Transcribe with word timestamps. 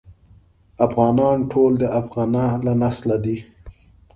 افغانان 0.85 1.37
ټول 1.51 1.71
د 1.81 1.83
افغنه 1.99 2.45
له 2.65 2.73
نسله 2.81 3.17
دي. 3.25 3.37